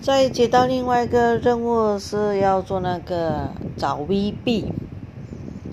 [0.00, 4.66] 再接到另外一个任务是要做那个找 VB，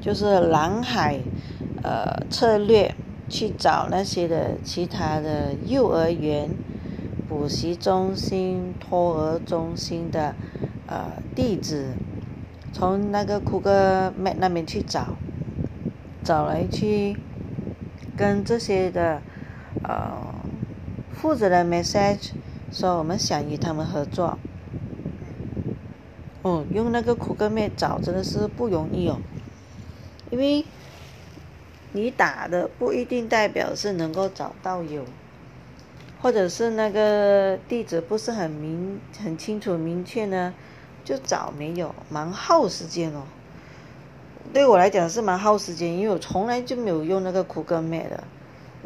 [0.00, 1.20] 就是蓝海
[1.82, 2.94] 呃策略，
[3.28, 6.50] 去找那些的其他的幼儿园、
[7.28, 10.34] 补习中心、托儿中心的
[10.86, 11.92] 呃地址，
[12.72, 15.16] 从那个酷哥 Map 那边去找，
[16.24, 17.16] 找来去
[18.16, 19.22] 跟这些的
[19.84, 20.34] 呃
[21.12, 22.30] 负责的 message。
[22.72, 24.38] 说我们想与他们合作，
[26.40, 29.18] 哦，用那个苦格面找真的是不容易哦，
[30.30, 30.64] 因为
[31.92, 35.04] 你打的不一定代表是能够找到有，
[36.22, 40.54] 或者是那个地址不是很明很清楚明确呢，
[41.04, 43.24] 就找没有，蛮耗时间哦。
[44.54, 48.24] 对我来讲是蛮耗时间，因为我从来就没有用那个苦格面的，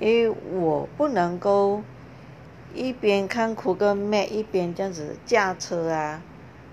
[0.00, 1.82] 因为我不能够。
[2.74, 6.20] 一边看苦歌妹，一边这样子驾车啊，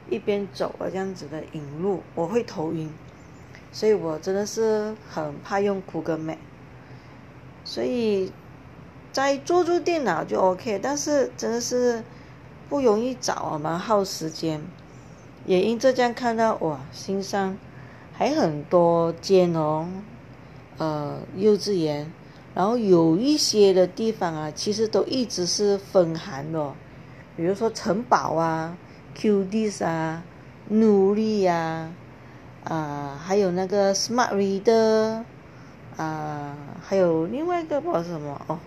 [0.09, 2.91] 一边走啊，这样子的引路，我会头晕，
[3.71, 6.37] 所以我真的是很怕用苦歌妹。
[7.63, 8.31] 所以，
[9.11, 12.03] 在坐住电脑就 OK，但是真的是
[12.67, 14.61] 不容易找啊，蛮耗时间。
[15.45, 17.57] 也因这样看到哇，新上
[18.13, 19.87] 还很多间哦，
[20.77, 22.11] 呃，幼稚园。
[22.53, 26.73] 然后有一些的地方啊，其实都一直是分行的，
[27.37, 28.77] 比如说城堡啊、
[29.17, 30.21] QDs 啊、
[30.67, 31.89] 努力呀，
[32.65, 35.23] 啊，还有那个 Smart Reader，
[35.95, 38.59] 啊，还有另外一个不知道什么哦，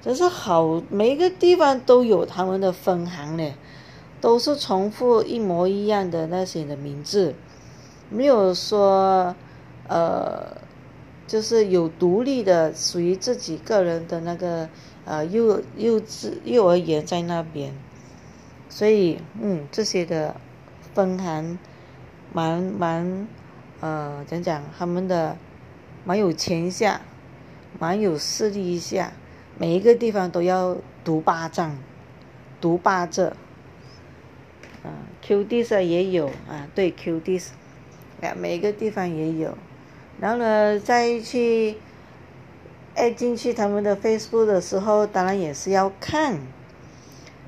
[0.00, 3.56] 真是好，每一个地方都有他们的分行嘞，
[4.20, 7.34] 都是重复一模一样的那些的名字，
[8.10, 9.34] 没有说，
[9.88, 10.62] 呃。
[11.26, 14.68] 就是有独立的属于自己个人的那个
[15.06, 17.72] 呃幼幼稚幼儿园在那边，
[18.68, 20.36] 所以嗯这些的
[20.94, 21.58] 分行
[22.32, 23.26] 蛮蛮
[23.80, 25.36] 呃讲讲他们的
[26.04, 27.00] 蛮有钱下，
[27.78, 29.12] 蛮有势力一下，
[29.58, 31.78] 每一个地方都要独霸占，
[32.60, 33.28] 独霸这
[34.82, 34.92] 啊
[35.24, 37.42] QD 也有啊对 QD
[38.20, 39.56] 啊每一个地方也有。
[40.24, 41.76] 然后呢，再去
[42.94, 46.38] 爱进去他们的 Facebook 的时候，当然也是要看，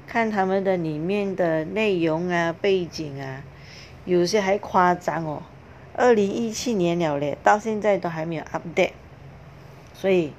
[0.06, 3.42] 看他们的里面的内容啊、背景啊，
[4.04, 5.42] 有些还夸张哦。
[5.94, 8.92] 二零一七年了嘞，到现在都还没有 update，
[9.94, 10.34] 所以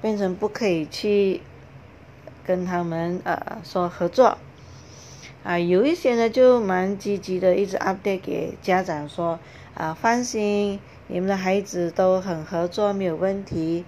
[0.00, 1.42] 变成不可以去
[2.42, 4.38] 跟他们呃说合作
[5.42, 5.58] 啊。
[5.58, 9.38] 有一些呢就蛮积极的，一直 update 给家长说
[9.74, 10.80] 啊，放心。
[11.08, 13.84] 你们的孩子都很合作，没有问题，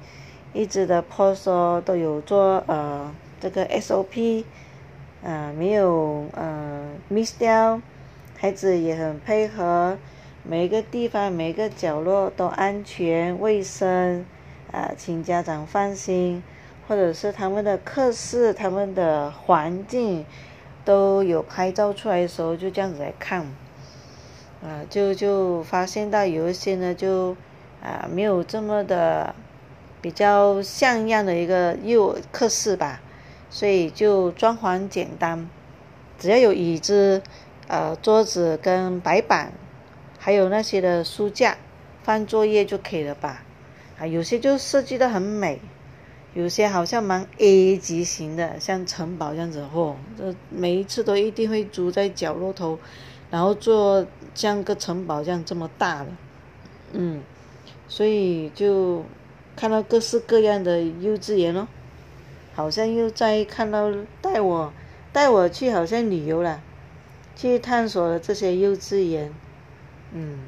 [0.52, 3.10] 一直的 post 都有做呃
[3.40, 4.44] 这个 SOP，
[5.24, 7.80] 啊没有呃 miss 掉，
[8.36, 9.96] 孩子也很配合，
[10.42, 14.26] 每个地方每个角落都安全卫生，
[14.70, 16.42] 啊请家长放心，
[16.86, 20.26] 或者是他们的课室、他们的环境
[20.84, 23.46] 都有拍照出来的时候，就这样子来看。
[24.62, 27.36] 啊，就就发现到有一些呢，就
[27.82, 29.34] 啊没有这么的
[30.00, 33.00] 比较像样的一个幼课室吧，
[33.50, 35.48] 所以就装潢简单，
[36.18, 37.20] 只要有椅子、
[37.68, 39.52] 呃桌子跟白板，
[40.18, 41.58] 还有那些的书架
[42.02, 43.42] 放作业就可以了吧。
[43.98, 45.60] 啊，有些就设计的很美，
[46.34, 52.78] 有些好像蛮 A 级型的，像城堡这样子哦，这每一次都一定会住在角落头。
[53.30, 56.06] 然后做像个城堡这样这么大了，
[56.92, 57.20] 嗯，
[57.88, 59.04] 所以就
[59.56, 61.66] 看到各式各样的幼稚园咯，
[62.54, 63.90] 好像又在看到
[64.20, 64.72] 带我
[65.12, 66.62] 带我去好像旅游了，
[67.34, 69.34] 去探索了这些幼稚园，
[70.12, 70.38] 嗯。